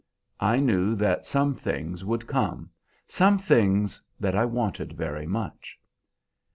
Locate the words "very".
4.93-5.27